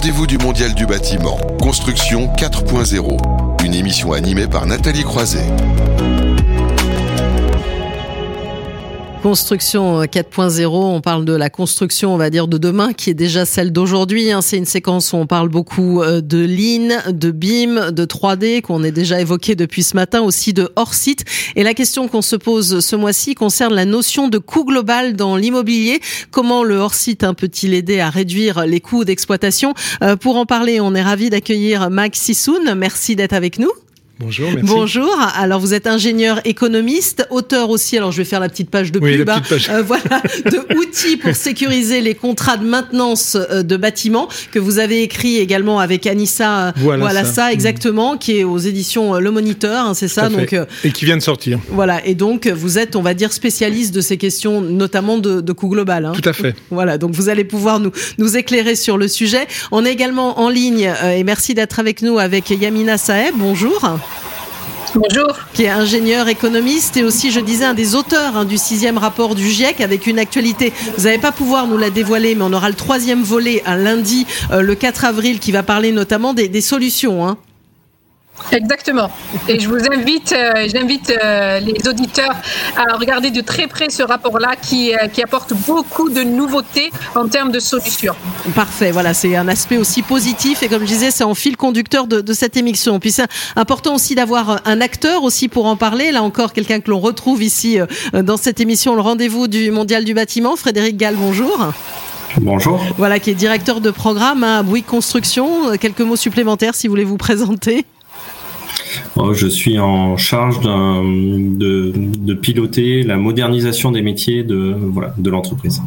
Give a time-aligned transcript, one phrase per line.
[0.00, 5.46] rendez-vous du Mondial du bâtiment, Construction 4.0, une émission animée par Nathalie Croiset.
[9.22, 13.44] Construction 4.0, on parle de la construction, on va dire, de demain, qui est déjà
[13.44, 14.32] celle d'aujourd'hui.
[14.32, 14.40] Hein.
[14.40, 18.82] C'est une séquence où on parle beaucoup euh, de Lean, de BIM, de 3D, qu'on
[18.82, 21.24] a déjà évoqué depuis ce matin, aussi de hors-site.
[21.54, 25.36] Et la question qu'on se pose ce mois-ci concerne la notion de coût global dans
[25.36, 26.00] l'immobilier.
[26.30, 29.74] Comment le hors-site hein, peut-il aider à réduire les coûts d'exploitation?
[30.02, 32.74] Euh, Pour en parler, on est ravi d'accueillir Max Sissoun.
[32.74, 33.70] Merci d'être avec nous.
[34.20, 34.66] Bonjour, merci.
[34.68, 35.16] Bonjour.
[35.34, 37.96] Alors vous êtes ingénieur économiste, auteur aussi.
[37.96, 39.26] Alors je vais faire la petite page de pub.
[39.26, 39.70] La petite page.
[39.70, 40.02] Euh, voilà,
[40.44, 45.38] de outils pour sécuriser les contrats de maintenance euh, de bâtiments que vous avez écrit
[45.38, 46.68] également avec Anissa.
[46.68, 47.50] euh, Voilà ça.
[47.50, 50.28] exactement, qui est aux éditions Le Moniteur, hein, c'est ça.
[50.28, 51.58] Donc euh, Et qui vient de sortir.
[51.70, 52.04] voilà.
[52.06, 55.68] Et donc vous êtes, on va dire, spécialiste de ces questions, notamment de, de coût
[55.68, 56.04] global.
[56.04, 56.12] hein.
[56.14, 56.54] Tout à fait.
[56.70, 59.46] Voilà, donc vous allez pouvoir nous, nous éclairer sur le sujet.
[59.72, 63.34] On est également en ligne, euh, et merci d'être avec nous, avec Yamina Saeb.
[63.38, 63.80] Bonjour
[64.94, 65.38] Bonjour.
[65.54, 69.36] qui est ingénieur économiste et aussi, je disais, un des auteurs hein, du sixième rapport
[69.36, 70.72] du GIEC avec une actualité.
[70.96, 74.26] Vous n'allez pas pouvoir nous la dévoiler, mais on aura le troisième volet un lundi,
[74.50, 77.26] euh, le 4 avril, qui va parler notamment des, des solutions.
[77.26, 77.36] Hein.
[78.52, 79.10] Exactement.
[79.48, 82.34] Et je vous invite, euh, j'invite euh, les auditeurs
[82.76, 87.28] à regarder de très près ce rapport-là qui, euh, qui apporte beaucoup de nouveautés en
[87.28, 88.14] termes de solutions.
[88.54, 92.06] Parfait, voilà, c'est un aspect aussi positif et comme je disais, c'est en fil conducteur
[92.06, 92.98] de, de cette émission.
[92.98, 96.10] Puis c'est important aussi d'avoir un acteur aussi pour en parler.
[96.12, 100.04] Là encore, quelqu'un que l'on retrouve ici euh, dans cette émission, le rendez-vous du Mondial
[100.04, 100.56] du bâtiment.
[100.56, 101.72] Frédéric Gall, bonjour.
[102.40, 102.80] Bonjour.
[102.96, 105.76] Voilà, qui est directeur de programme à Bouygues Construction.
[105.78, 107.84] Quelques mots supplémentaires si vous voulez vous présenter.
[109.18, 115.30] Euh, Je suis en charge de, de piloter la modernisation des métiers de, voilà, de
[115.30, 115.82] l'entreprise.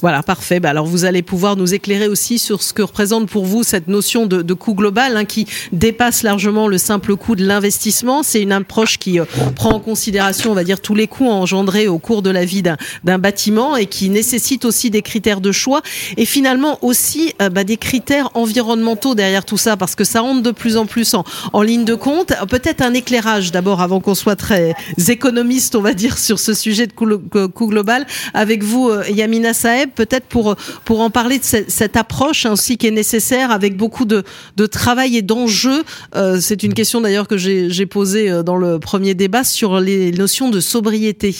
[0.00, 0.60] Voilà, parfait.
[0.60, 3.88] Bah, alors vous allez pouvoir nous éclairer aussi sur ce que représente pour vous cette
[3.88, 8.22] notion de, de coût global hein, qui dépasse largement le simple coût de l'investissement.
[8.22, 11.88] C'est une approche qui euh, prend en considération, on va dire, tous les coûts engendrés
[11.88, 15.82] au cours de la vie d'un bâtiment et qui nécessite aussi des critères de choix
[16.16, 20.42] et finalement aussi euh, bah, des critères environnementaux derrière tout ça parce que ça rentre
[20.42, 22.32] de plus en plus en, en ligne de compte.
[22.32, 24.74] Euh, Peut-être un éclairage d'abord avant qu'on soit très
[25.08, 29.52] économiste, on va dire, sur ce sujet de coût, global avec vous, euh, Yamina
[29.86, 34.22] Peut-être pour, pour en parler de cette, approche aussi qui est nécessaire avec beaucoup de,
[34.56, 35.84] de travail et d'enjeux.
[36.14, 39.80] Euh, C'est une question d'ailleurs que j'ai j'ai posée euh, dans le premier débat sur
[39.80, 41.34] les notions de sobriété.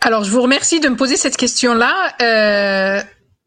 [0.00, 1.94] Alors, je vous remercie de me poser cette question-là.
[2.20, 3.02] euh,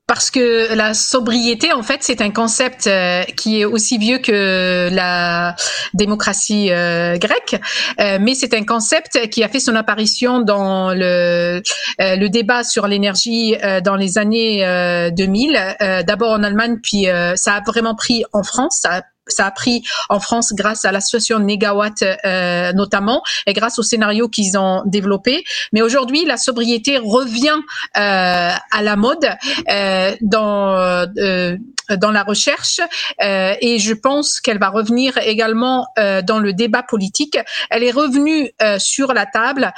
[0.07, 4.89] parce que la sobriété, en fait, c'est un concept euh, qui est aussi vieux que
[4.91, 5.55] la
[5.93, 7.59] démocratie euh, grecque,
[7.99, 11.61] Euh, mais c'est un concept qui a fait son apparition dans le,
[12.27, 17.61] débat sur l'énergie dans les années euh, 2000, euh, d'abord en Allemagne, puis ça a
[17.61, 18.83] vraiment pris en France,
[19.27, 24.27] ça a pris en France grâce à l'association Negawatt euh, notamment et grâce au scénario
[24.29, 25.43] qu'ils ont développé.
[25.73, 27.57] Mais aujourd'hui, la sobriété revient
[27.97, 29.27] euh, à la mode
[29.69, 31.57] euh, dans euh,
[31.97, 32.79] dans la recherche
[33.21, 37.37] euh, et je pense qu'elle va revenir également euh, dans le débat politique.
[37.69, 38.49] Elle est revenue
[38.79, 39.71] sur la table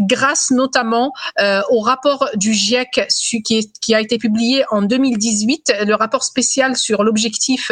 [0.00, 1.12] grâce notamment
[1.70, 3.06] au rapport du GIEC
[3.44, 7.70] qui, est- qui a été publié en 2018, le rapport spécial sur l'objectif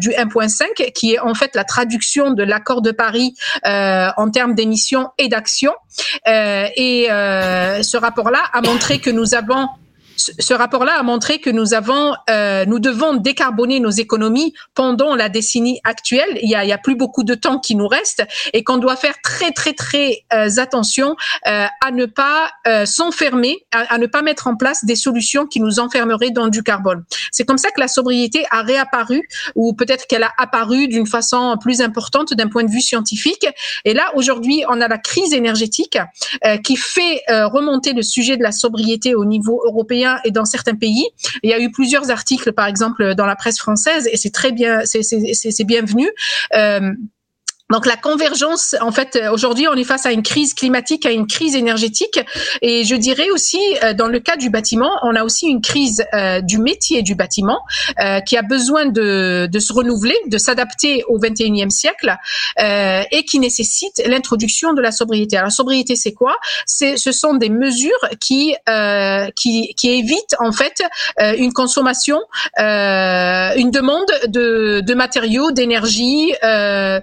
[0.00, 3.34] du 1.5, qui est en fait la traduction de l'accord de Paris
[3.66, 5.74] euh, en termes d'émissions et d'actions.
[6.26, 9.68] Euh, et euh, ce rapport-là a montré que nous avons
[10.16, 15.28] ce rapport-là a montré que nous avons, euh, nous devons décarboner nos économies pendant la
[15.28, 16.38] décennie actuelle.
[16.42, 18.22] Il y a, il y a plus beaucoup de temps qui nous reste
[18.52, 23.64] et qu'on doit faire très très très euh, attention euh, à ne pas euh, s'enfermer,
[23.72, 27.04] à, à ne pas mettre en place des solutions qui nous enfermeraient dans du carbone.
[27.30, 29.22] C'est comme ça que la sobriété a réapparu,
[29.54, 33.46] ou peut-être qu'elle a apparu d'une façon plus importante d'un point de vue scientifique.
[33.84, 35.98] Et là, aujourd'hui, on a la crise énergétique
[36.44, 40.74] euh, qui fait remonter le sujet de la sobriété au niveau européen et dans certains
[40.74, 41.06] pays.
[41.42, 44.52] Il y a eu plusieurs articles, par exemple, dans la presse française, et c'est très
[44.52, 46.08] bien, c'est bienvenu.
[46.54, 46.92] Euh,
[47.72, 51.10] donc la convergence, en fait, euh, aujourd'hui, on est face à une crise climatique, à
[51.10, 52.20] une crise énergétique,
[52.60, 56.04] et je dirais aussi, euh, dans le cas du bâtiment, on a aussi une crise
[56.12, 57.60] euh, du métier du bâtiment
[57.98, 62.14] euh, qui a besoin de, de se renouveler, de s'adapter au 21e siècle,
[62.60, 65.36] euh, et qui nécessite l'introduction de la sobriété.
[65.36, 66.36] Alors la sobriété, c'est quoi?
[66.66, 67.90] C'est, ce sont des mesures
[68.20, 70.82] qui euh, qui, qui évitent en fait
[71.38, 72.20] une consommation,
[72.58, 76.32] une demande de, de matériaux, d'énergie.
[76.44, 77.00] Euh,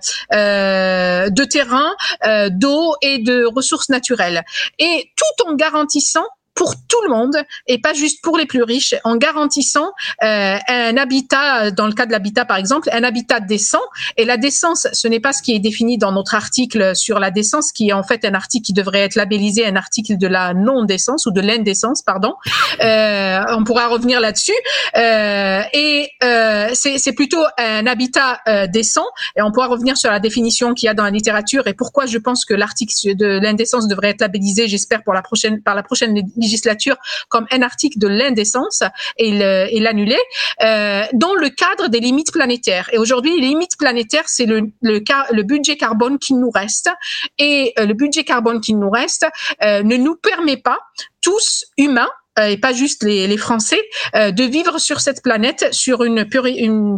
[1.30, 1.92] de terrain,
[2.26, 4.44] euh, d'eau et de ressources naturelles.
[4.80, 6.26] Et tout en garantissant
[6.60, 10.98] pour tout le monde et pas juste pour les plus riches, en garantissant euh, un
[10.98, 13.82] habitat, dans le cas de l'habitat par exemple, un habitat décent.
[14.18, 17.32] Et la décence, ce n'est pas ce qui est défini dans notre article sur la
[17.32, 20.54] décence, qui est en fait un article qui devrait être labellisé un article de la
[20.54, 22.34] non-décence ou de l'indécence, pardon.
[22.82, 24.52] Euh, on pourra revenir là-dessus.
[24.98, 29.06] Euh, et euh, c'est plutôt un habitat euh, décent.
[29.38, 32.06] Et on pourra revenir sur la définition qu'il y a dans la littérature et pourquoi
[32.06, 35.84] je pense que l'article de l'indécence devrait être labellisé, j'espère pour la prochaine par la
[35.84, 36.14] prochaine
[36.50, 36.98] législature
[37.30, 38.84] comme un article de l'indécence
[39.18, 39.32] et
[39.80, 40.18] l'annuler
[40.64, 42.90] euh, dans le cadre des limites planétaires.
[42.92, 46.90] Et aujourd'hui, les limites planétaires, c'est le, le, budget carbone qui nous reste
[47.38, 49.26] et le budget carbone qui nous reste
[49.62, 50.80] ne nous permet pas
[51.22, 53.82] tous humains euh, et pas juste les, Français,
[54.16, 56.26] euh, de vivre sur cette planète sur une,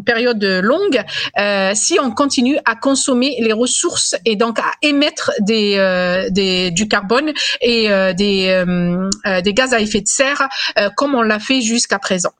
[0.06, 1.01] période longue
[1.39, 6.30] euh, si on continue à consommer les ressources et donc à émettre des, euh,
[6.72, 7.31] du carbone
[7.62, 10.48] et des gaz à effet de serre
[10.95, 12.31] comme on l'a fait jusqu'à présent.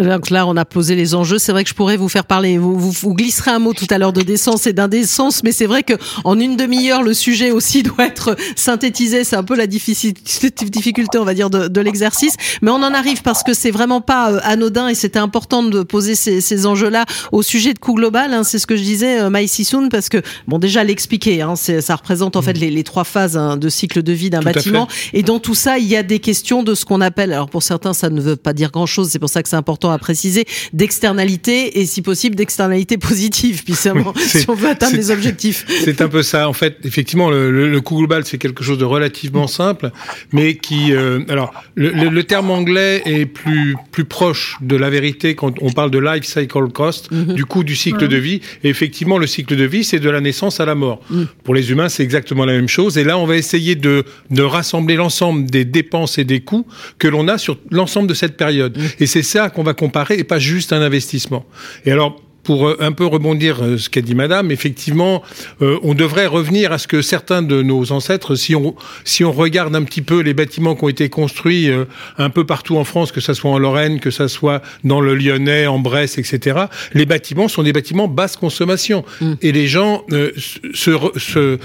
[0.00, 1.38] Donc là, on a posé les enjeux.
[1.38, 2.58] C'est vrai que je pourrais vous faire parler.
[2.58, 5.82] Vous, vous, glisserez un mot tout à l'heure de décence et d'indécence, mais c'est vrai
[5.82, 5.94] que
[6.24, 9.24] en une demi-heure, le sujet aussi doit être synthétisé.
[9.24, 12.34] C'est un peu la difficulté, on va dire, de, de l'exercice.
[12.62, 15.82] Mais on en arrive parce que c'est vraiment pas euh, anodin et c'était important de
[15.82, 18.32] poser ces, ces enjeux-là au sujet de coût global.
[18.32, 18.44] Hein.
[18.44, 21.96] C'est ce que je disais, euh, Maï Sissoun, parce que bon, déjà l'expliquer, hein, ça
[21.96, 24.88] représente en fait les, les trois phases hein, de cycle de vie d'un bâtiment.
[25.12, 27.32] Et dans tout ça, il y a des questions de ce qu'on appelle.
[27.32, 29.08] Alors pour certains, ça ne veut pas dire grand-chose.
[29.10, 33.74] C'est pour ça que c'est important à préciser, d'externalité et si possible d'externalité positive, puis
[33.74, 33.88] si
[34.48, 35.66] on veut atteindre les objectifs.
[35.84, 36.48] C'est un peu ça.
[36.48, 39.90] En fait, effectivement, le, le, coût global, c'est quelque chose de relativement simple,
[40.32, 40.92] mais qui...
[40.92, 45.72] Euh, alors, le, le, terme anglais est plus, plus proche de la vérité quand on
[45.72, 47.34] parle de life cycle cost, mhm.
[47.34, 48.40] du coût du cycle de vie.
[48.62, 51.00] Et effectivement, le cycle de vie, c'est de la naissance à la mort.
[51.10, 51.26] Mhm.
[51.44, 52.98] Pour les humains, c'est exactement la même chose.
[52.98, 56.66] Et là, on va essayer de, de rassembler l'ensemble des dépenses et des coûts
[56.98, 58.76] que l'on a sur l'ensemble de cette période.
[58.76, 58.88] Mhm.
[59.00, 61.46] Et c'est ça qu'on va comparer et pas juste un investissement.
[61.86, 65.22] Et alors, pour euh, un peu rebondir euh, ce qu'a dit Madame, effectivement,
[65.62, 68.74] euh, on devrait revenir à ce que certains de nos ancêtres, si on
[69.04, 71.70] si on regarde un petit peu les bâtiments qui ont été construits
[72.18, 75.14] un peu partout en France, que ça soit en Lorraine, que ça soit dans le
[75.14, 76.66] Lyonnais, en Bresse, etc.
[76.92, 79.32] Les bâtiments sont des bâtiments basse consommation mmh.
[79.42, 80.04] et les gens
[80.74, 81.58] se, se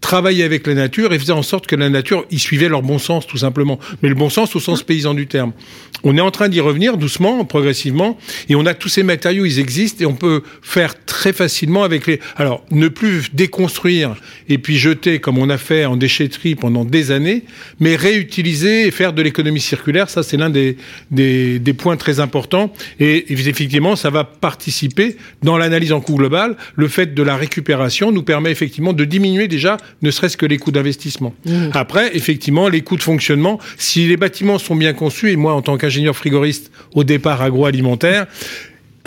[0.00, 2.98] travailler avec la nature et faisait en sorte que la nature y suivait leur bon
[2.98, 5.52] sens tout simplement, mais le bon sens au sens paysan du terme.
[6.04, 8.16] On est en train d'y revenir doucement, progressivement,
[8.48, 12.06] et on a tous ces matériaux, ils existent et on peut faire très facilement avec
[12.06, 12.20] les.
[12.36, 14.14] Alors ne plus déconstruire
[14.48, 17.44] et puis jeter comme on a fait en déchetterie pendant des années,
[17.80, 20.76] mais réutiliser et faire de l'économie circulaire, ça c'est l'un des,
[21.10, 26.56] des, des points très importants et effectivement ça va participer dans l'analyse en coût global.
[26.76, 30.58] Le fait de la récupération nous permet effectivement de diminuer déjà ne serait-ce que les
[30.58, 31.34] coûts d'investissement.
[31.44, 31.70] Mmh.
[31.74, 35.62] Après, effectivement, les coûts de fonctionnement, si les bâtiments sont bien conçus, et moi, en
[35.62, 38.26] tant qu'ingénieur frigoriste au départ agroalimentaire,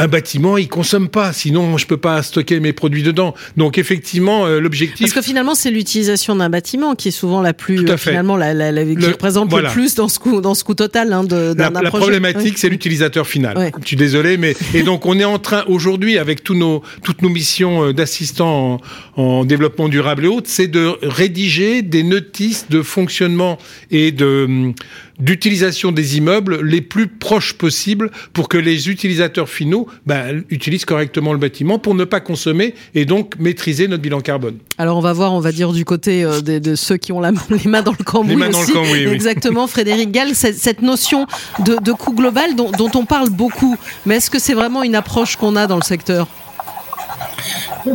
[0.02, 3.36] un bâtiment, il consomme pas, sinon je peux pas stocker mes produits dedans.
[3.56, 5.02] Donc effectivement, euh, l'objectif.
[5.02, 8.72] Parce que finalement, c'est l'utilisation d'un bâtiment qui est souvent la plus finalement la, la,
[8.72, 11.70] la, qui représente le plus dans ce coût dans ce coût total hein, de la,
[11.70, 13.72] la problématique, c'est l'utilisateur final.
[13.82, 17.22] Je suis désolé, mais et donc on est en train aujourd'hui avec tous nos toutes
[17.22, 18.82] nos missions euh, d'assistants
[19.18, 23.60] en, en, développement durable et autres, c'est de rédiger des notices de fonctionnement
[23.92, 24.74] et de hum,
[25.22, 31.32] d'utilisation des immeubles les plus proches possibles pour que les utilisateurs finaux ben, utilisent correctement
[31.32, 34.58] le bâtiment pour ne pas consommer et donc maîtriser notre bilan carbone.
[34.78, 37.32] Alors on va voir, on va dire du côté euh, de, ceux qui ont la,
[37.50, 38.32] les mains dans le cambouis.
[38.32, 39.14] Les mains dans le cambouis, oui.
[39.14, 41.28] Exactement, Frédéric Gall, cette notion
[41.60, 45.36] de, coût global dont, dont on parle beaucoup, mais est-ce que c'est vraiment une approche
[45.36, 46.28] qu'on a dans le secteur?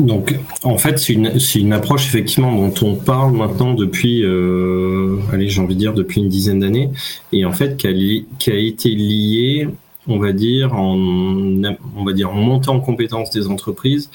[0.00, 5.48] Donc, en fait, c'est une, une, approche effectivement dont on parle maintenant depuis, euh, allez,
[5.48, 6.90] j'ai envie de dire depuis une dizaine d'années,
[7.32, 7.92] et en fait qui a,
[8.38, 9.68] qui a, été liée,
[10.08, 14.10] on va dire, en, on va dire, en montée en compétence des entreprises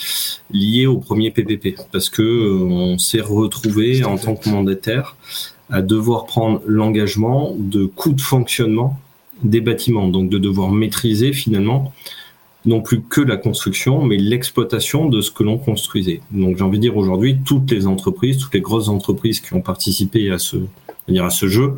[0.51, 5.15] liée au premier PPP, parce que euh, on s'est retrouvé en tant que mandataire
[5.69, 8.99] à devoir prendre l'engagement de coûts de fonctionnement
[9.43, 11.93] des bâtiments, donc de devoir maîtriser finalement
[12.65, 16.21] non plus que la construction, mais l'exploitation de ce que l'on construisait.
[16.31, 19.61] Donc j'ai envie de dire aujourd'hui, toutes les entreprises, toutes les grosses entreprises qui ont
[19.61, 20.57] participé à ce,
[21.19, 21.73] à ce jeu,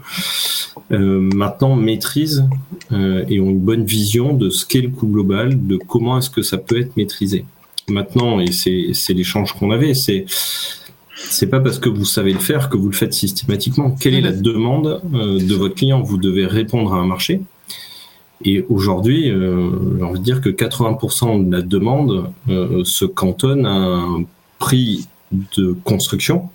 [0.91, 2.45] euh, maintenant maîtrisent
[2.91, 6.29] euh, et ont une bonne vision de ce qu'est le coût global, de comment est-ce
[6.29, 7.45] que ça peut être maîtrisé.
[7.89, 10.25] Maintenant, et c'est l'échange qu'on avait, c'est
[11.15, 13.91] c'est pas parce que vous savez le faire que vous le faites systématiquement.
[13.91, 16.01] Quelle est la demande euh, de votre client?
[16.01, 17.41] Vous devez répondre à un marché.
[18.45, 23.65] Et aujourd'hui, euh, j'ai envie de dire que 80% de la demande euh, se cantonne
[23.65, 24.25] à un
[24.59, 26.49] prix de construction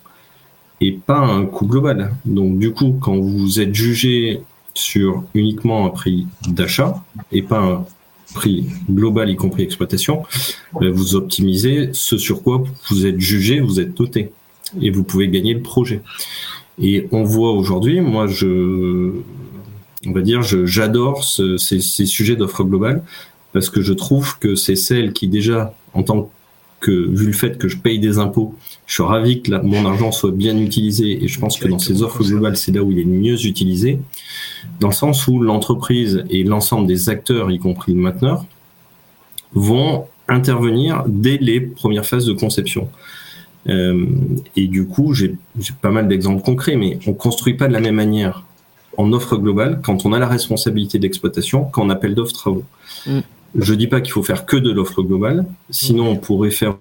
[0.80, 2.14] et pas un coût global.
[2.24, 4.42] Donc du coup, quand vous êtes jugé
[4.74, 7.02] sur uniquement un prix d'achat
[7.32, 7.84] et pas un
[8.34, 10.24] prix global, y compris exploitation,
[10.82, 14.30] euh, vous optimisez ce sur quoi vous êtes jugé, vous êtes noté,
[14.80, 16.02] et vous pouvez gagner le projet.
[16.80, 19.12] Et on voit aujourd'hui, moi, je,
[20.06, 23.02] on va dire, j'adore ces, ces, sujets d'offres globales
[23.52, 26.30] parce que je trouve que c'est celles qui déjà, en tant
[26.80, 28.54] que, vu le fait que je paye des impôts,
[28.86, 32.02] je suis ravi que mon argent soit bien utilisé et je pense que dans ces
[32.02, 33.98] offres globales, c'est là où il est mieux utilisé,
[34.80, 38.44] dans le sens où l'entreprise et l'ensemble des acteurs, y compris le mainteneur,
[39.54, 42.88] vont intervenir dès les premières phases de conception.
[43.68, 44.06] Euh,
[44.56, 45.34] et du coup, j'ai
[45.82, 48.44] pas mal d'exemples concrets, mais on construit pas de la même manière
[48.98, 52.64] en offre globale quand on a la responsabilité d'exploitation qu'en appel d'offres travaux.
[53.06, 53.20] Mm.
[53.54, 56.76] Je dis pas qu'il faut faire que de l'offre globale, sinon on pourrait faire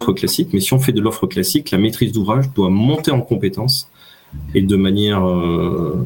[0.00, 3.20] l'offre classique, mais si on fait de l'offre classique, la maîtrise d'ouvrage doit monter en
[3.20, 3.88] compétences
[4.54, 6.04] et de manière euh,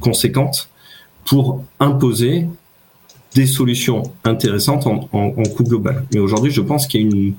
[0.00, 0.68] conséquente
[1.24, 2.46] pour imposer
[3.34, 6.06] des solutions intéressantes en, en, coût global.
[6.12, 7.34] Mais aujourd'hui, je pense qu'il y a une,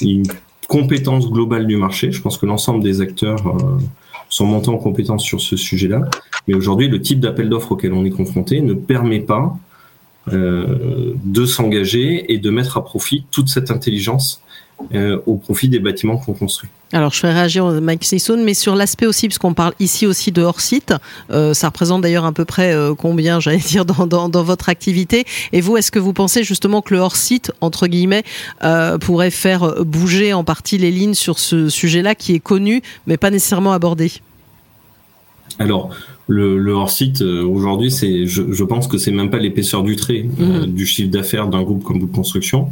[0.00, 0.26] une,
[0.68, 2.12] compétence globale du marché.
[2.12, 3.78] Je pense que l'ensemble des acteurs euh,
[4.30, 6.08] sont montés en compétence sur ce sujet-là.
[6.48, 9.56] Mais aujourd'hui, le type d'appel d'offres auquel on est confronté ne permet pas
[10.32, 14.40] euh, de s'engager et de mettre à profit toute cette intelligence
[14.94, 16.70] euh, au profit des bâtiments qu'on construit.
[16.92, 20.42] Alors, je fais réagir Mike Sisson, mais sur l'aspect aussi, puisqu'on parle ici aussi de
[20.42, 20.94] hors-site,
[21.30, 25.24] euh, ça représente d'ailleurs à peu près combien, j'allais dire, dans, dans, dans, votre activité.
[25.52, 28.22] Et vous, est-ce que vous pensez justement que le hors-site, entre guillemets,
[29.00, 33.30] pourrait faire bouger en partie les lignes sur ce sujet-là qui est connu, mais pas
[33.30, 34.12] nécessairement abordé?
[35.58, 35.90] Alors,
[36.32, 40.66] le, hors-site euh, aujourd'hui, c'est, je, pense que c'est même pas l'épaisseur du trait euh,
[40.66, 40.72] mhm.
[40.72, 42.70] du chiffre d'affaires d'un groupe comme Bout de Construction.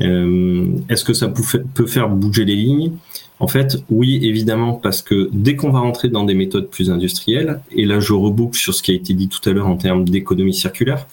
[0.00, 2.92] Euh, est-ce que ça peut faire bouger les lignes?
[3.38, 7.60] En fait, oui, évidemment, parce que dès qu'on va rentrer dans des méthodes plus industrielles,
[7.70, 10.06] et là je reboucle sur ce qui a été dit tout à l'heure en termes
[10.06, 11.06] d'économie circulaire,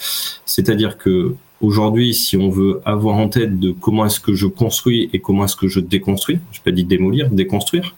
[0.45, 5.09] c'est-à-dire que aujourd'hui, si on veut avoir en tête de comment est-ce que je construis
[5.11, 7.93] et comment est-ce que je déconstruis, je pas dit démolir, déconstruire,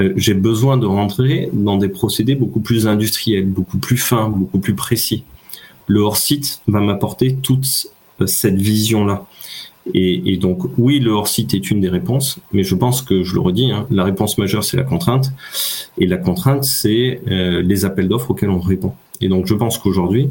[0.00, 4.58] euh, j'ai besoin de rentrer dans des procédés beaucoup plus industriels, beaucoup plus fins, beaucoup
[4.58, 5.24] plus précis.
[5.86, 7.88] Le hors-site va m'apporter toute
[8.20, 9.26] euh, cette vision-là.
[9.94, 13.34] Et, et, donc, oui, le hors-site est une des réponses, mais je pense que, je
[13.34, 15.32] le redis, hein, la réponse majeure, c'est la contrainte.
[15.98, 18.94] Et la contrainte, c'est euh, les appels d'offres auxquels on répond.
[19.20, 20.28] Et donc, je pense qu'aujourd'hui,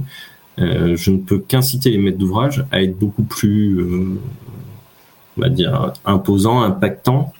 [0.59, 4.19] euh, je ne peux qu'inciter les maîtres d'ouvrage à être beaucoup plus, euh,
[5.37, 7.33] on va dire, imposants, impactants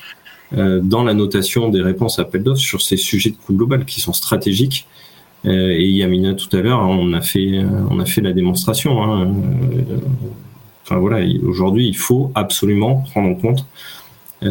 [0.54, 4.02] dans la notation des réponses à appel d'offres sur ces sujets de coût global qui
[4.02, 4.88] sont stratégiques.
[5.46, 9.02] Euh, et Yamina tout à l'heure, on a fait, on a fait la démonstration.
[9.02, 9.34] Hein.
[9.74, 9.98] Euh,
[10.84, 13.66] enfin voilà, aujourd'hui, il faut absolument prendre en compte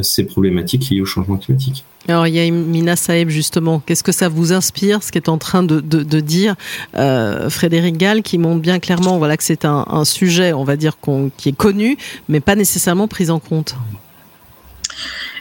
[0.03, 1.85] ces problématiques liées au changement climatique.
[2.07, 3.81] Alors, il y a Mina Saeb, justement.
[3.85, 5.81] Qu'est-ce que ça vous inspire, ce qu'est en train de,
[6.21, 6.55] dire
[6.97, 10.77] euh, Frédéric Gall, qui montre bien clairement voilà, que c'est un, un, sujet, on va
[10.77, 10.97] dire,
[11.37, 13.75] qui est connu, mais pas nécessairement pris en compte?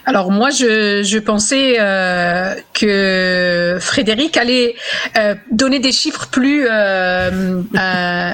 [0.09, 4.73] Alors moi, je, pensais euh, que Frédéric allait
[5.15, 8.33] euh, donner des chiffres plus euh, euh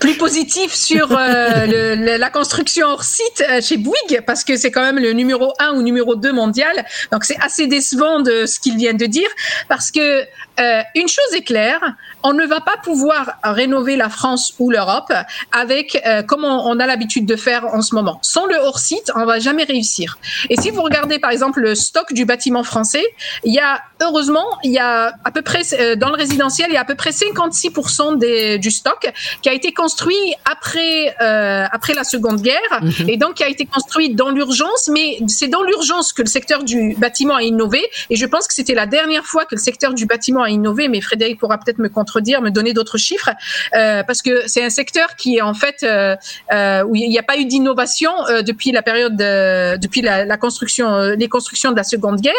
[0.00, 4.98] plus positifs sur euh, la construction hors site chez Bouygues, parce que c'est quand même
[4.98, 6.82] le numéro un ou numéro 2 mondial.
[7.12, 9.28] Donc c'est assez décevant de ce qu'il vient de dire,
[9.68, 10.24] parce que
[10.58, 11.80] une chose est claire,
[12.22, 15.12] on ne va pas pouvoir rénover la France ou l'Europe
[15.50, 18.18] avec comme on, on a l'habitude de faire en ce moment.
[18.22, 20.18] Sans le hors site, on va jamais réussir.
[20.50, 23.04] Et si vous regardez par exemple le stock du bâtiment français,
[23.44, 26.74] il y a heureusement, il y a à peu près euh, dans le résidentiel, il
[26.74, 31.66] y a à peu près 56% des, du stock qui a été construit après euh,
[31.70, 33.08] après la Seconde Guerre mhm.
[33.08, 34.88] et donc qui a été construit dans l'urgence.
[34.92, 38.54] Mais c'est dans l'urgence que le secteur du bâtiment a innové et je pense que
[38.54, 40.88] c'était la dernière fois que le secteur du bâtiment a innové.
[40.88, 43.30] Mais Frédéric pourra peut-être me contredire, me donner d'autres chiffres
[43.74, 46.16] euh, parce que c'est un secteur qui est en fait euh,
[46.52, 50.36] euh où il n'y a pas eu d'innovation euh, depuis la période depuis la, la
[50.36, 52.32] construction euh, les constructions de la Seconde Guerre.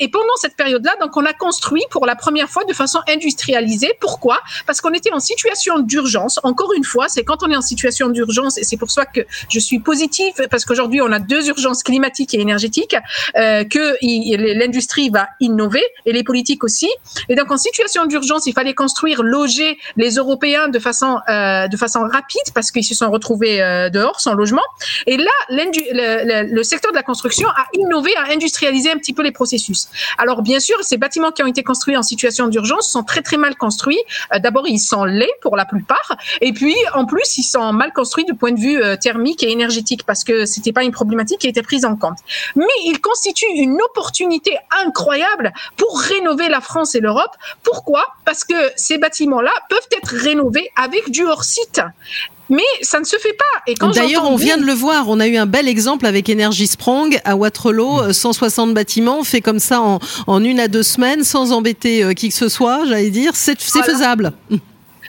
[0.00, 3.92] Et pendant cette période-là, donc on a construit pour la première fois de façon industrialisée.
[4.00, 4.38] Pourquoi?
[4.66, 6.38] Parce qu'on était en situation d'urgence.
[6.42, 9.20] Encore une fois, c'est quand on est en situation d'urgence, et c'est pour ça que
[9.48, 12.96] je suis positive, parce qu'aujourd'hui on a deux urgences climatiques et énergétiques,
[13.34, 13.96] que
[14.58, 16.90] l'industrie va innover et les politiques aussi.
[17.28, 21.76] Et donc en situation d'urgence, il fallait construire, loger les Européens de façon euh, de
[21.76, 24.62] façon rapide parce qu'ils se sont retrouvés euh, dehors sans logement.
[25.06, 29.32] Et là, le, secteur de la construction à innover, à industrialiser un petit peu les
[29.32, 29.88] processus.
[30.18, 33.36] Alors bien sûr, ces bâtiments qui ont été construits en situation d'urgence sont très très
[33.36, 34.00] mal construits.
[34.34, 37.92] Euh, d'abord, ils sont laids pour la plupart, et puis en plus, ils sont mal
[37.92, 41.46] construits du point de vue thermique et énergétique parce que c'était pas une problématique qui
[41.46, 42.18] a été prise en compte.
[42.54, 47.32] Mais ils constituent une opportunité incroyable pour rénover la France et l'Europe.
[47.62, 48.04] Pourquoi?
[48.24, 51.80] Parce que ces bâtiments-là peuvent être rénovés avec du hors-site.
[52.48, 53.88] Mais ça ne se fait pas.
[53.92, 55.08] D'ailleurs, on vient de le voir.
[55.08, 58.12] On a eu un bel exemple avec Energy Sprong à Waterloo.
[58.12, 59.98] 160 bâtiments faits comme ça en,
[60.28, 63.32] en, une à deux semaines sans embêter qui que ce soit, j'allais dire.
[63.34, 64.32] C'est faisable.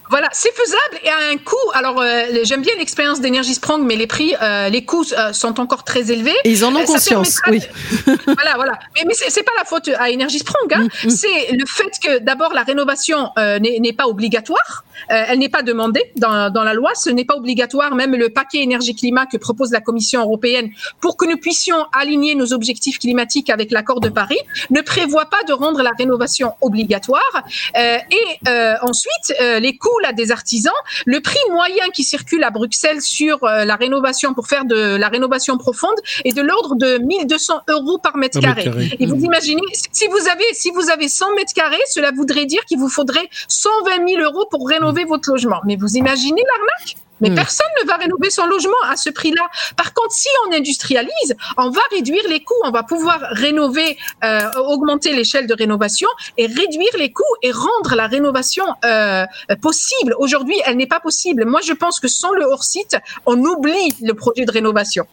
[0.09, 1.55] Voilà, c'est faisable et à un coût.
[1.73, 5.59] Alors, euh, j'aime bien l'expérience d'énergie Sprong, mais les prix, euh, les coûts euh, sont
[5.59, 6.35] encore très élevés.
[6.43, 7.61] Et ils en ont conscience, oui.
[8.05, 8.79] voilà, voilà.
[8.95, 10.73] Mais, mais c'est pas la faute à Énergie Sprong.
[10.73, 10.87] Hein.
[11.03, 11.09] Mm, mm.
[11.09, 14.83] C'est le fait que d'abord la rénovation n'est pas obligatoire.
[15.09, 16.91] Elle n'est pas demandée dans, dans la loi.
[16.95, 17.93] Ce n'est pas obligatoire.
[17.95, 22.53] Même le paquet énergie-climat que propose la Commission européenne pour que nous puissions aligner nos
[22.53, 24.39] objectifs climatiques avec l'accord de Paris
[24.69, 27.43] ne prévoit pas de rendre la rénovation obligatoire.
[27.75, 28.49] et
[28.81, 30.73] ensuite, les coûts des artisans.
[31.05, 35.07] Le prix moyen qui circule à Bruxelles sur euh, la rénovation pour faire de la
[35.07, 38.69] rénovation profonde est de l'ordre de 1200 euros par mètre carré.
[38.99, 39.61] Et vous imaginez,
[39.91, 43.29] si vous avez, si vous avez 100 mètres carrés, cela voudrait dire qu'il vous faudrait
[43.47, 45.61] 120 000 euros pour rénover votre logement.
[45.65, 46.97] Mais vous imaginez l'arnaque?
[47.19, 47.35] Mais hmm.
[47.35, 49.47] personne ne va rénover son logement à ce prix-là.
[49.75, 54.51] Par contre, si on industrialise, on va réduire les coûts, on va pouvoir rénover, euh,
[54.67, 59.25] augmenter l'échelle de rénovation et réduire les coûts et rendre la rénovation euh,
[59.61, 60.15] possible.
[60.19, 61.45] Aujourd'hui, elle n'est pas possible.
[61.45, 65.07] Moi, je pense que sans le hors-site, on oublie le projet de rénovation.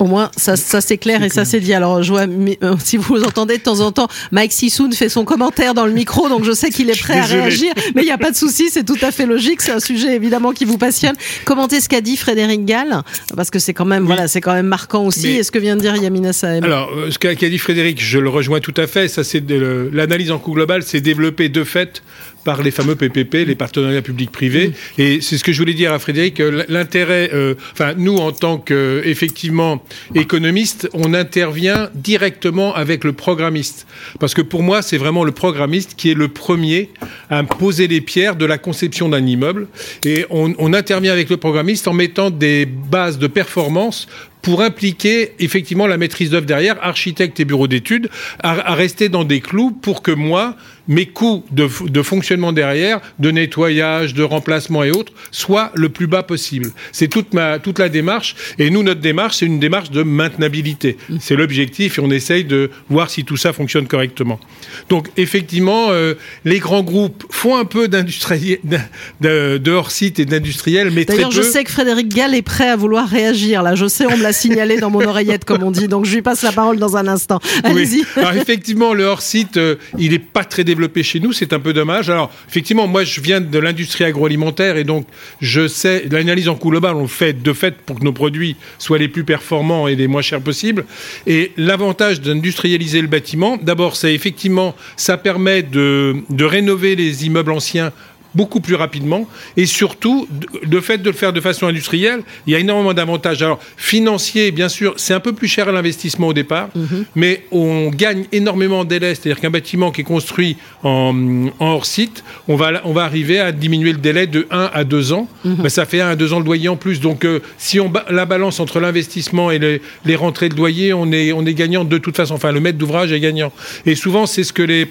[0.00, 1.74] Au moins, ça, ça c'est clair et ça c'est dit.
[1.74, 5.26] Alors, je vois, euh, si vous entendez de temps en temps, Mike Sissoun fait son
[5.26, 7.74] commentaire dans le micro, donc je sais qu'il est prêt à réagir.
[7.94, 9.60] Mais il n'y a pas de souci, c'est tout à fait logique.
[9.60, 11.14] C'est un sujet évidemment qui vous passionne.
[11.44, 13.02] Commentez ce qu'a dit Frédéric Gall,
[13.36, 15.28] parce que c'est quand même, voilà, c'est quand même marquant aussi.
[15.28, 16.64] Et ce que vient de dire Yamina Sahem?
[16.64, 19.06] Alors, euh, ce qu'a dit Frédéric, je le rejoins tout à fait.
[19.06, 19.44] Ça, c'est
[19.92, 22.02] l'analyse en coût global, c'est développé de fait
[22.44, 24.72] par les fameux PPP, les partenariats publics-privés.
[24.98, 28.58] Et c'est ce que je voulais dire à Frédéric, l'intérêt, euh, enfin nous en tant
[28.58, 33.86] qu'effectivement économistes, on intervient directement avec le programmiste.
[34.18, 36.90] Parce que pour moi, c'est vraiment le programmiste qui est le premier
[37.28, 39.68] à poser les pierres de la conception d'un immeuble.
[40.04, 44.06] Et on, on intervient avec le programmiste en mettant des bases de performance
[44.42, 48.08] pour impliquer effectivement la maîtrise d'œuvre derrière, architecte et bureau d'études,
[48.42, 50.56] à, rester dans des clous pour que moi,
[50.90, 56.08] mes coûts de, de, fonctionnement derrière, de nettoyage, de remplacement et autres, soient le plus
[56.08, 56.72] bas possible.
[56.90, 58.34] C'est toute, ma, toute la démarche.
[58.58, 60.96] Et nous, notre démarche, c'est une démarche de maintenabilité.
[61.20, 64.40] C'est l'objectif et on essaye de voir si tout ça fonctionne correctement.
[64.88, 71.04] Donc, effectivement, euh, les grands groupes font un peu de, de hors-site et d'industriel, mais
[71.04, 71.22] très peu.
[71.22, 73.62] D'ailleurs, je sais que Frédéric Gall est prêt à vouloir réagir.
[73.62, 75.86] Là, je sais, on me l'a signalé dans mon oreillette, comme on dit.
[75.86, 77.38] Donc, je lui passe la parole dans un instant.
[77.62, 78.04] Allez-y.
[78.16, 81.32] Alors, effectivement, le hors-site, euh, il n'est pas très développé chez nous.
[81.32, 82.10] C'est un peu dommage.
[82.10, 85.06] Alors, effectivement, moi, je viens de l'industrie agroalimentaire et donc,
[85.40, 88.56] je sais, l'analyse en coût global, on le fait de fait pour que nos produits
[88.78, 90.84] soient les plus performants et les moins chers possibles.
[91.26, 97.52] Et l'avantage d'industrialiser le bâtiment, d'abord, c'est effectivement, ça permet de, de rénover les immeubles
[97.52, 97.92] anciens
[98.34, 100.28] beaucoup plus rapidement et surtout
[100.68, 103.42] le fait de le faire de façon industrielle, il y a énormément d'avantages.
[103.42, 107.04] Alors financier, bien sûr, c'est un peu plus cher à l'investissement au départ, mhm.
[107.16, 111.14] mais on gagne énormément en délai, c'est-à-dire qu'un bâtiment qui est construit en,
[111.58, 115.12] hors site, on va on va arriver à diminuer le délai de 1 à 2
[115.12, 115.28] ans.
[115.44, 115.56] Mhm.
[115.56, 117.00] Ben, ça fait 1 à 2 ans de loyer en plus.
[117.00, 121.10] Donc euh, si on la balance entre l'investissement et les, les, rentrées de loyer, on
[121.12, 122.34] est on est gagnant de toute façon.
[122.34, 123.52] Enfin, le maître d'ouvrage est gagnant.
[123.86, 124.86] Et souvent, c'est ce que les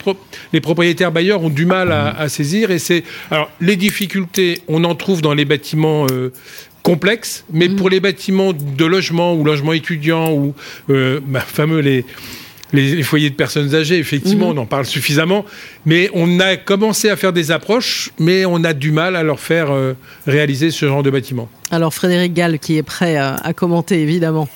[0.53, 4.83] les propriétaires bailleurs ont du mal à, à saisir et c'est alors, les difficultés, on
[4.83, 6.31] en trouve dans les bâtiments euh,
[6.83, 7.75] complexes, mais mm.
[7.75, 10.55] pour les bâtiments de logement ou logement étudiant ou
[10.89, 12.05] euh, bah, fameux les,
[12.73, 14.57] les, foyers de personnes âgées, effectivement, mm.
[14.57, 15.45] on en parle suffisamment,
[15.85, 19.39] mais on a commencé à faire des approches, mais on a du mal à leur
[19.39, 19.93] faire euh,
[20.25, 21.49] réaliser ce genre de bâtiment.
[21.69, 24.49] Alors Frédéric Gall qui est prêt à, commenter, évidemment.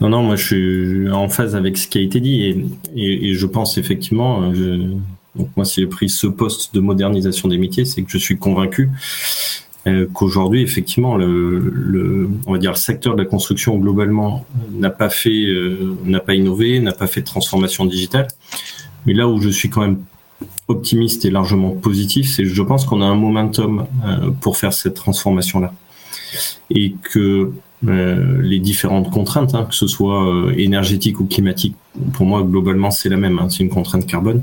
[0.00, 2.44] Non, non, moi je suis en phase avec ce qui a été dit
[2.94, 4.52] et, et, je pense effectivement,
[5.36, 8.38] donc moi, si j'ai pris ce poste de modernisation des métiers, c'est que je suis
[8.38, 8.90] convaincu
[9.86, 15.08] euh, qu'aujourd'hui, effectivement, le, on va dire le secteur de la construction globalement n'a pas
[15.08, 18.28] fait, euh, n'a pas innové, n'a pas fait de transformation digitale.
[19.06, 20.02] Mais là où je suis quand même
[20.68, 24.94] optimiste et largement positif, c'est je pense qu'on a un momentum euh, pour faire cette
[24.94, 25.72] transformation-là
[26.70, 27.52] et que
[27.88, 31.74] euh, les différentes contraintes, hein, que ce soit euh, énergétique ou climatique,
[32.12, 34.42] pour moi globalement c'est la même, hein, c'est une contrainte carbone.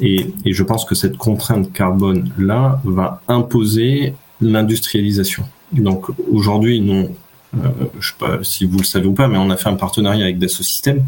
[0.00, 5.44] Et, et, je pense que cette contrainte carbone là va imposer l'industrialisation.
[5.72, 7.10] Donc aujourd'hui, non,
[7.56, 7.68] euh,
[8.00, 10.24] je sais pas si vous le savez ou pas, mais on a fait un partenariat
[10.24, 11.04] avec Dassault Systèmes,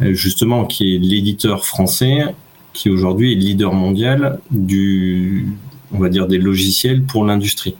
[0.00, 2.24] euh, justement qui est l'éditeur français
[2.72, 5.48] qui aujourd'hui est leader mondial du,
[5.92, 7.74] on va dire des logiciels pour l'industrie.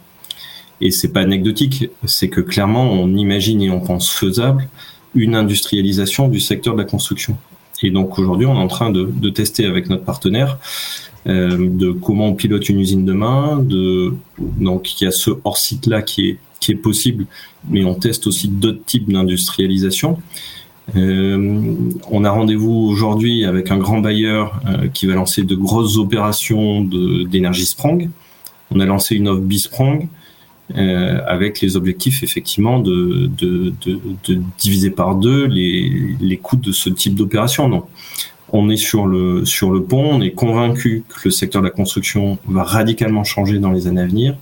[0.81, 4.69] Et c'est pas anecdotique, c'est que clairement on imagine et on pense faisable
[5.15, 7.37] une industrialisation du secteur de la construction.
[7.83, 10.59] Et donc aujourd'hui, on est en train de, de tester avec notre partenaire
[11.27, 13.59] euh, de comment on pilote une usine demain.
[13.59, 17.27] De, donc il y a ce hors site là qui est qui est possible,
[17.69, 20.19] mais on teste aussi d'autres types d'industrialisation.
[20.95, 21.75] Euh,
[22.11, 26.83] on a rendez-vous aujourd'hui avec un grand bailleur euh, qui va lancer de grosses opérations
[26.83, 28.11] d'énergie Sprong.
[28.71, 30.09] On a lancé une offre Bisprong
[30.77, 33.31] euh, avec les objectifs effectivement de,
[34.59, 37.69] diviser par deux les, coûts de ce type d'opération.
[37.69, 37.87] Donc,
[38.53, 42.63] on est sur le pont, on est convaincu que le secteur de la construction va
[42.63, 44.37] radicalement changer dans les années à venir.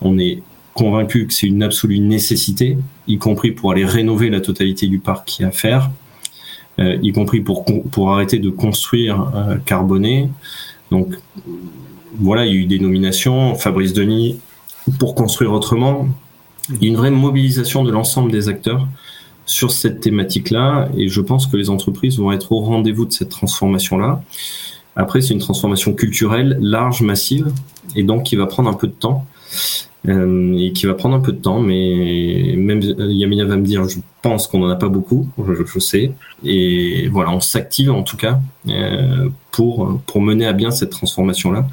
[0.00, 0.42] On est
[0.74, 5.26] convaincu que c'est une absolue nécessité, y compris pour aller rénover la totalité du parc
[5.26, 5.90] qui a à faire,
[6.78, 10.28] euh, y compris pour pour arrêter de construire euh, carboné.
[10.90, 11.14] Donc
[12.14, 13.54] voilà, il y a eu des nominations.
[13.54, 14.40] Fabrice Denis
[14.98, 16.08] pour construire autrement.
[16.70, 18.86] Il y a une vraie mobilisation de l'ensemble des acteurs
[19.46, 23.30] sur cette thématique-là, et je pense que les entreprises vont être au rendez-vous de cette
[23.30, 24.22] transformation-là.
[24.94, 27.52] Après, c'est une transformation culturelle large, massive,
[27.96, 29.26] et donc qui va prendre un peu de temps.
[30.08, 33.88] Euh, et qui va prendre un peu de temps, mais même Yamina va me dire,
[33.88, 36.10] je pense qu'on n'en a pas beaucoup, je, je, sais,
[36.42, 41.68] et voilà, on s'active en tout cas euh, pour pour mener à bien cette transformation-là,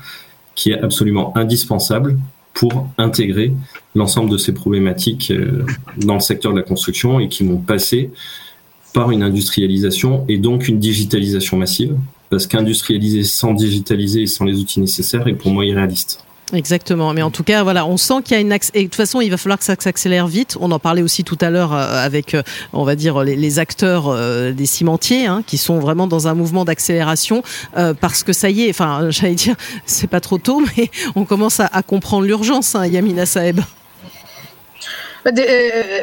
[0.54, 2.20] qui est absolument indispensable
[2.60, 3.54] pour intégrer
[3.96, 8.12] l'ensemble de ces problématiques euh, dans le secteur de la construction et qui vont passer
[8.94, 11.96] par une industrialisation et donc une digitalisation massive,
[12.30, 16.26] parce qu'industrialiser sans digitaliser et sans les outils nécessaires est pour moi irréaliste.
[16.54, 17.14] Exactement.
[17.14, 19.22] Mais en tout cas, voilà, on sent qu'il y a une et de toute façon,
[19.22, 20.58] il va falloir que ça s'accélère vite.
[20.60, 22.42] On en parlait aussi tout à l'heure euh, avec, euh,
[22.74, 26.66] on va dire, les, acteurs euh, des cimentiers, hein, qui sont vraiment dans un mouvement
[26.66, 27.44] d'accélération,
[28.00, 28.70] parce que ça y est.
[28.70, 33.26] Enfin, j'allais dire, c'est pas trop tôt, mais on commence à, comprendre l'urgence, hein, Yamina
[33.26, 33.62] Saeb.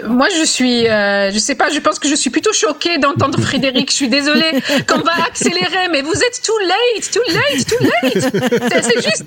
[0.08, 3.40] moi, je suis, euh, je sais pas, je pense que je suis plutôt choquée d'entendre
[3.40, 3.90] Frédéric.
[3.90, 4.52] Je suis désolée
[4.88, 8.82] qu'on va accélérer, mais vous êtes too late, too late, too late.
[8.82, 9.24] C'est juste,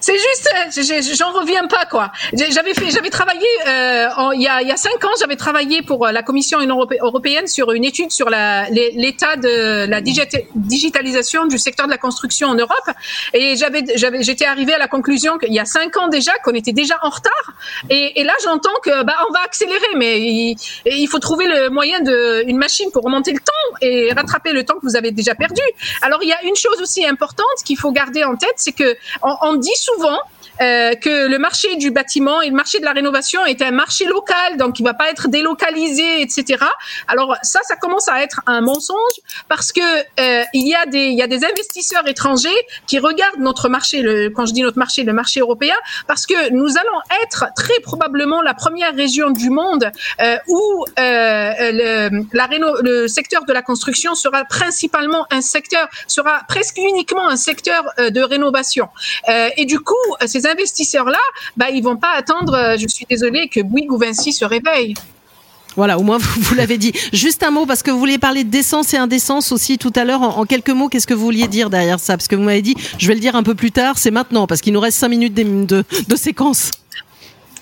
[0.00, 2.12] c'est juste, j'en reviens pas quoi.
[2.32, 6.22] J'avais fait, j'avais travaillé euh, il, y a, cinq ans, j'avais travaillé pour euh, la
[6.22, 6.58] Commission
[7.00, 12.54] européenne sur une étude sur l'état de la digitalisation du secteur de la construction en
[12.54, 12.90] Europe,
[13.32, 13.84] et j'avais,
[14.20, 17.10] j'étais arrivée à la conclusion qu'il y a cinq ans déjà qu'on était déjà en
[17.10, 17.52] retard,
[17.90, 22.00] et, là j'entends que bah on va accélérer, mais il, il, faut trouver le moyen
[22.00, 25.34] de une machine pour remonter le temps et rattraper le temps que vous avez déjà
[25.34, 25.62] perdu.
[26.02, 28.96] Alors il y a une chose aussi importante qu'il faut garder en tête, c'est que
[29.22, 30.18] on, dit souvent
[30.60, 34.04] euh, que le marché du bâtiment et le marché de la rénovation est un marché
[34.04, 36.64] local, donc il va pas être délocalisé, etc.
[37.08, 38.96] Alors ça, ça commence à être un mensonge
[39.48, 42.50] parce que euh, il y a des il y a des investisseurs étrangers
[42.86, 45.74] qui regardent notre marché, le, quand je dis notre marché, le marché européen,
[46.06, 51.52] parce que nous allons être très probablement la première région du monde euh, où euh,
[51.72, 52.48] le, la
[52.82, 58.10] le secteur de la construction sera principalement un secteur, sera presque uniquement un secteur euh,
[58.10, 58.88] de rénovation.
[59.56, 59.94] Et du coup,
[60.26, 61.18] ces investisseurs-là,
[61.56, 64.94] bah, ils vont pas attendre, euh, je suis désolée, que Bouygues ou Vinci se réveille.
[65.76, 66.92] Voilà, au moins vous, l'avez dit.
[67.12, 70.22] Juste un mot, parce que vous vouliez parler d'essence et indécence aussi tout à l'heure.
[70.22, 72.16] En, quelques mots, qu'est-ce que vous vouliez dire derrière ça?
[72.16, 74.46] Parce que vous m'avez dit, je vais le dire un peu plus tard, c'est maintenant,
[74.46, 76.70] parce qu'il nous reste cinq minutes de, de séquence.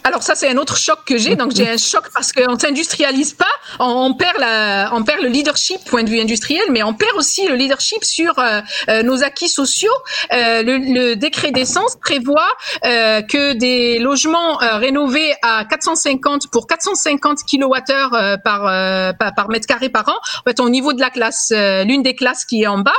[0.04, 1.36] Alors ça c'est un autre choc que j'ai.
[1.36, 3.44] Donc j'ai un choc parce qu'on s'industrialise pas,
[3.78, 7.46] on, perd la, on perd le leadership point de vue industriel, mais on perd aussi
[7.46, 9.92] le leadership sur euh, euh, nos acquis sociaux.
[10.32, 12.48] Euh, le, le, décret d'essence prévoit
[12.84, 18.60] euh, que des logements rénovés à 450 pour 450 kWh par,
[19.18, 21.52] par, par mètre carré par an, en fait au niveau de la classe,
[21.84, 22.92] l'une des classes qui est en bas,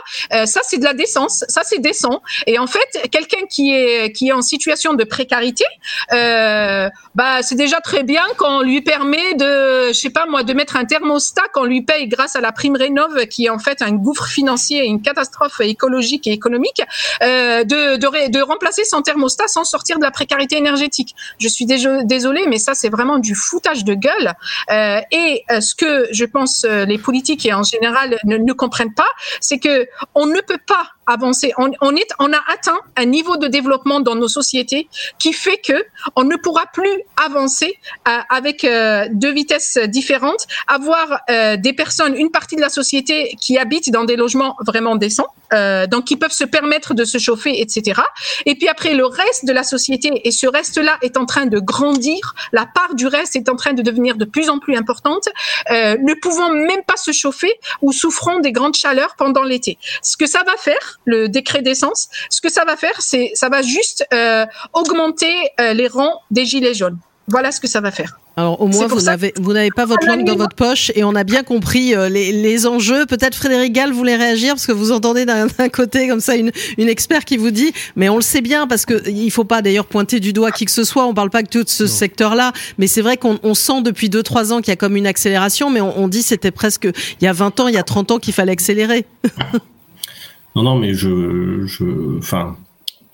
[0.45, 2.21] ça c'est de la décence, ça c'est décent.
[2.47, 5.65] Et en fait quelqu'un qui est qui est en situation de précarité
[6.13, 10.53] euh, bah c'est déjà très bien qu'on lui permet de, je sais pas moi, de
[10.53, 13.81] mettre un thermostat qu'on lui paye grâce à la prime rénov, qui est en fait
[13.81, 16.81] un gouffre financier une catastrophe écologique et économique,
[17.23, 21.15] euh, de, remplacer son thermostat sans sortir de la précarité énergétique.
[21.39, 24.33] Je suis désolée, mais ça c'est vraiment du foutage de gueule.
[24.71, 28.93] Euh, et euh, ce que je pense les politiques et en général ne, ne comprennent
[28.93, 29.07] pas,
[29.39, 31.53] c'est que on ne peut pas avancer.
[31.57, 34.87] On a atteint un niveau de développement dans nos sociétés
[35.19, 36.80] qui fait que on ne pourra plus
[37.23, 37.75] avancer
[38.07, 43.35] euh, avec euh, deux vitesses différentes, avoir euh, des personnes, une partie de la société
[43.39, 47.17] qui habitent dans des logements vraiment décents, euh, donc qui peuvent se permettre de se
[47.17, 48.01] chauffer, etc.
[48.45, 51.59] Et puis après le reste de la société, et ce reste-là est en train de
[51.59, 55.27] grandir, la part du reste est en train de devenir de plus en plus importante,
[55.71, 59.77] euh, ne pouvant même pas se chauffer ou souffrant des grandes chaleurs pendant l'été.
[60.01, 63.49] Ce que ça va faire, le décret d'essence, ce que ça va faire, c'est ça
[63.49, 66.99] va juste euh, augmenter euh, les rangs des gilets jaunes.
[67.27, 68.20] Voilà ce que ça va faire.
[68.41, 71.13] Alors au moins vous n'avez vous n'avez pas votre langue dans votre poche et on
[71.13, 73.05] a bien compris euh, les, les enjeux.
[73.05, 76.89] Peut-être Frédéric Gall voulait réagir parce que vous entendez d'un côté comme ça une, une
[76.89, 79.85] expert qui vous dit, mais on le sait bien parce que il faut pas d'ailleurs
[79.85, 81.05] pointer du doigt qui que ce soit.
[81.05, 84.09] On parle pas que tout de ce secteur-là, mais c'est vrai qu'on on sent depuis
[84.09, 86.89] deux trois ans qu'il y a comme une accélération, mais on, on dit c'était presque
[87.21, 89.05] il y a 20 ans, il y a 30 ans qu'il fallait accélérer.
[90.55, 92.57] non non, mais je je enfin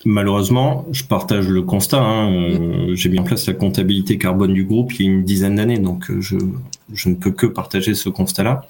[0.09, 2.01] Malheureusement, je partage le constat.
[2.01, 5.25] Hein, euh, j'ai mis en place la comptabilité carbone du groupe il y a une
[5.25, 6.37] dizaine d'années, donc euh, je,
[6.93, 8.65] je, ne peux que partager ce constat-là.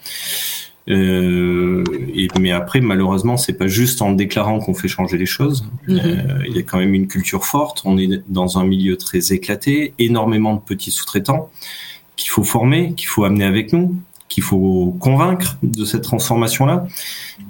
[0.89, 1.83] Euh,
[2.15, 5.63] et, mais après, malheureusement, c'est pas juste en déclarant qu'on fait changer les choses.
[5.87, 5.99] Mhm.
[5.99, 7.83] Euh, il y a quand même une culture forte.
[7.85, 11.51] On est dans un milieu très éclaté, énormément de petits sous-traitants
[12.15, 13.95] qu'il faut former, qu'il faut amener avec nous
[14.29, 16.85] qu'il faut convaincre de cette transformation-là.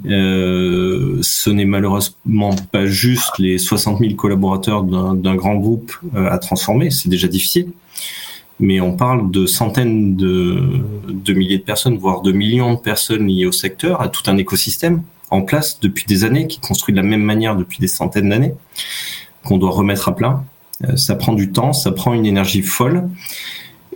[0.05, 6.37] Euh, ce n'est malheureusement pas juste les 60 000 collaborateurs d'un grand groupe euh, à
[6.37, 7.71] transformer, c'est déjà difficile.
[8.59, 13.45] Mais on parle de centaines de, milliers de personnes, voire de millions de personnes liées
[13.45, 17.05] au secteur, à tout un écosystème en place depuis des années, qui construit de la
[17.05, 18.53] même manière depuis des centaines d'années,
[19.43, 20.43] qu'on doit remettre à plat.
[20.85, 23.09] Euh, ça prend du temps, ça prend une énergie folle.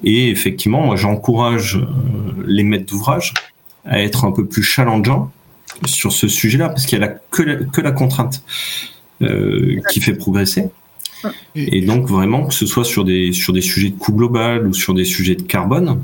[0.04, 3.34] Et effectivement, moi, j'encourage euh, les maîtres d'ouvrage
[3.86, 5.32] à être un peu plus challengeants
[5.86, 8.44] sur ce sujet-là, parce qu'il y a que, la, que la contrainte
[9.22, 10.70] euh, qui fait progresser.
[11.56, 14.74] Et donc vraiment que ce soit sur des sur des sujets de coût global ou
[14.74, 16.02] sur des sujets de carbone,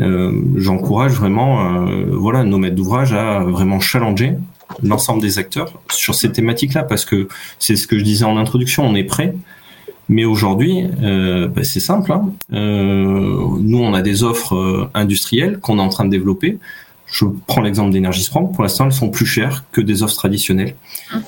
[0.00, 4.34] euh, j'encourage vraiment euh, voilà nos maîtres d'ouvrage à vraiment challenger
[4.82, 8.86] l'ensemble des acteurs sur ces thématiques-là parce que c'est ce que je disais en introduction,
[8.86, 9.34] on est prêt,
[10.08, 12.12] mais aujourd'hui, euh, bah, c'est simple.
[12.12, 12.32] Hein.
[12.52, 16.58] Euh, nous, on a des offres euh, industrielles qu'on est en train de développer.
[17.06, 18.52] Je prends l'exemple d'Energy Sprong.
[18.54, 20.74] Pour l'instant, elles sont plus chères que des offres traditionnelles.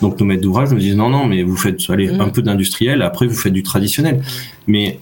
[0.00, 2.20] Donc, nos maîtres d'ouvrage nous disent non, non, mais vous faites allez, mmh.
[2.20, 4.22] un peu d'industriel, après vous faites du traditionnel.
[4.66, 4.98] Mais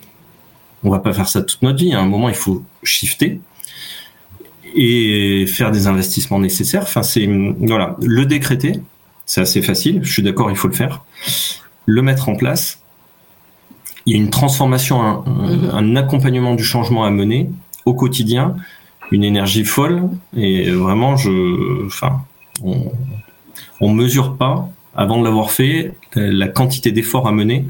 [0.85, 1.93] on va pas faire ça toute notre vie.
[1.95, 3.41] À un moment, il faut shifter
[4.75, 6.83] et faire des investissements nécessaires.
[6.83, 7.29] Enfin, c'est
[7.61, 8.81] voilà, le décréter,
[9.27, 10.01] c'est assez facile.
[10.03, 11.05] Je suis d'accord, il faut le faire.
[11.87, 12.81] Le mettre en place,
[14.09, 15.71] il y a une transformation, mhm.
[15.71, 17.51] un, accompagnement du changement à mener
[17.85, 18.57] au quotidien,
[19.11, 22.23] une énergie folle et vraiment, je, enfin,
[22.65, 22.91] on,
[23.83, 27.67] on mesure pas avant de l'avoir fait la quantité d'efforts à mener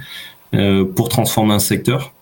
[0.54, 2.12] euh, pour transformer un secteur.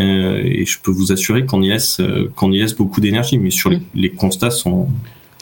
[0.00, 2.00] Euh, et je peux vous assurer qu'on y laisse
[2.34, 4.88] qu'on y laisse beaucoup d'énergie, mais sur les, les constats sont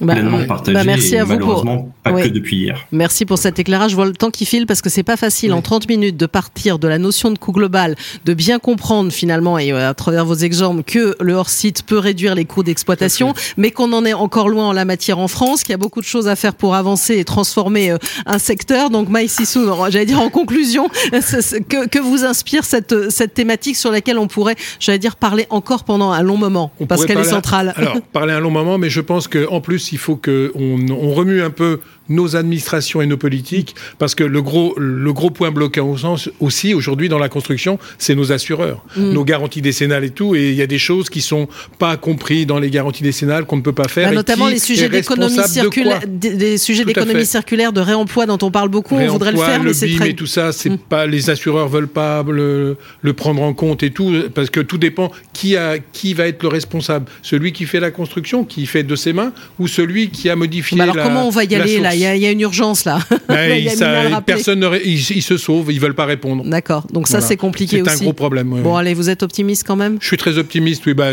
[0.01, 0.75] bah, pleinement partagé.
[0.75, 2.87] Bah merci à vous malheureusement pas que depuis hier.
[2.93, 3.93] Merci pour cet éclairage.
[3.93, 6.27] Je vois le temps qui file parce que c'est pas facile en 30 minutes de
[6.27, 10.25] partir de la notion de coût global, de bien comprendre finalement et euh, à travers
[10.25, 14.49] vos exemples que le hors-site peut réduire les coûts d'exploitation, mais qu'on en est encore
[14.49, 16.75] loin en la matière en France, qu'il y a beaucoup de choses à faire pour
[16.75, 18.91] avancer et transformer euh, un secteur.
[18.91, 23.91] Donc Maï Sissou, j'allais dire en conclusion, que, que vous inspire cette, cette thématique sur
[23.91, 27.73] laquelle on pourrait, j'allais dire, parler encore pendant un long moment parce qu'elle est centrale.
[27.77, 31.43] alors, parler un long moment, mais je pense qu'en plus, il faut qu'on on remue
[31.43, 35.89] un peu nos administrations et nos politiques, parce que le gros, le gros point bloquant
[35.89, 39.13] au sens aussi aujourd'hui dans la construction, c'est nos assureurs, mm.
[39.13, 42.47] nos garanties décennales et tout, et il y a des choses qui sont pas comprises
[42.47, 44.11] dans les garanties décennales qu'on ne peut pas faire.
[44.11, 48.69] Bah, notamment les sujets d'économie circulaire, des, sujets d'économie circulaire, de réemploi dont on parle
[48.69, 50.13] beaucoup, on voudrait le faire, mais c'est très.
[50.13, 50.79] tout ça, c'est mm.
[50.79, 54.79] pas les assureurs veulent pas le, le, prendre en compte et tout, parce que tout
[54.79, 58.83] dépend qui a qui va être le responsable, celui qui fait la construction, qui fait
[58.83, 60.81] de ses mains, ou celui qui a modifié.
[60.81, 63.01] alors comment on va y aller là il y, a une urgence là.
[64.27, 66.45] personne ne ils, se sauvent, ils veulent pas répondre.
[66.45, 66.87] D'accord.
[66.93, 67.91] Donc ça c'est compliqué aussi.
[67.97, 68.49] C'est un gros problème.
[68.63, 69.99] bon allez, vous êtes optimiste quand même?
[70.01, 70.85] Je suis très optimiste.
[70.87, 71.13] Oui, bah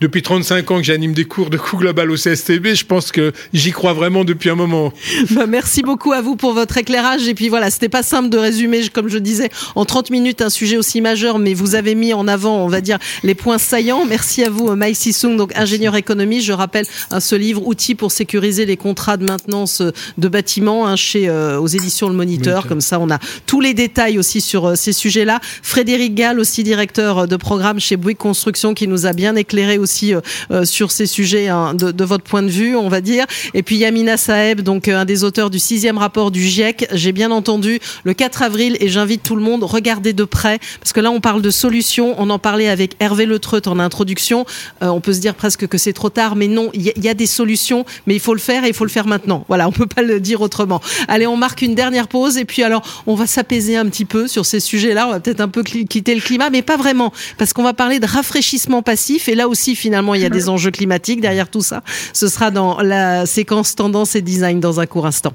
[0.00, 3.32] depuis 35 ans que j'anime des cours de coût global au CSTB, je pense que
[3.54, 4.92] j'y crois vraiment depuis un moment.
[5.30, 7.26] Bah, merci beaucoup à vous pour votre éclairage.
[7.28, 10.50] Et puis voilà, c'était pas simple de résumer, comme je disais, en 30 minutes un
[10.50, 14.04] sujet aussi majeur, mais vous avez mis en avant, on va dire, les points saillants.
[14.06, 16.40] Merci à vous, Mai Sisung, donc ingénieur économie.
[16.40, 19.82] Je rappelle hein, ce livre, Outils pour sécuriser les contrats de maintenance
[20.16, 22.66] de bâtiments, hein, chez euh, aux éditions Le Moniteur.
[22.66, 25.40] Comme ça, on a tous les détails aussi sur euh, ces sujets-là.
[25.62, 29.85] Frédéric Gall, aussi directeur de programme chez Bouygues Construction, qui nous a bien éclairé aussi
[30.02, 30.20] euh,
[30.50, 33.26] euh, sur ces sujets hein, de, votre point de vue, on va dire.
[33.54, 36.88] Et puis Yamina Saeb, donc euh, un des auteurs du sixième rapport du GIEC.
[36.92, 40.58] J'ai bien entendu le 4 avril et j'invite tout le monde à regarder de près
[40.80, 42.14] parce que là on parle de solutions.
[42.18, 44.44] On en parlait avec Hervé Letreut en introduction.
[44.80, 47.14] on peut se dire presque que c'est trop tard, mais non, il y, y, a
[47.14, 49.44] des solutions, mais il faut le faire et il faut le faire maintenant.
[49.48, 50.80] Voilà, on peut pas le dire autrement.
[51.08, 54.28] Allez, on marque une dernière pause et puis alors on va s'apaiser un petit peu
[54.28, 55.08] sur ces sujets-là.
[55.08, 58.00] On va peut-être un peu quitter le climat, mais pas vraiment parce qu'on va parler
[58.00, 61.62] de rafraîchissement passif et là aussi finalement il y a des enjeux climatiques derrière tout
[61.62, 61.82] ça.
[62.12, 65.32] Ce sera dans la séquence tendance et design dans un court instant.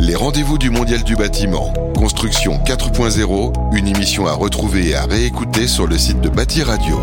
[0.00, 5.66] Les rendez-vous du Mondial du bâtiment, Construction 4.0, une émission à retrouver et à réécouter
[5.66, 7.00] sur le site de Bâti Radio.